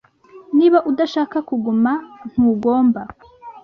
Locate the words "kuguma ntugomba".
1.47-3.01